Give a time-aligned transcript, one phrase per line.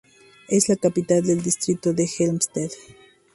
[0.47, 2.73] Es la capital del Distrito de Helmstedt.